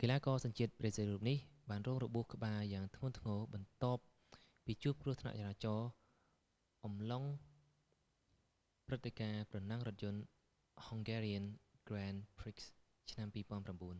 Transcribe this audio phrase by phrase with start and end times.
[0.00, 1.38] កីឡាករសញ្ជាតិប្រេស៊ីលរូបនេះ
[1.70, 4.02] បានរងរបួសក្បាលយ៉ាងធ្ងន់ធ្ងរបន្ទាប់
[4.64, 5.88] ពីជួបគ្រោះថ្នាក់ចរាចរណ៍
[6.84, 7.24] អំឡុង
[8.86, 10.22] ព្រឹត្តិការណ៍ប្រណាំងរថយន្ត
[10.88, 11.44] hungarian
[11.88, 12.60] grand prix
[13.10, 13.96] ឆ្នាំ 2009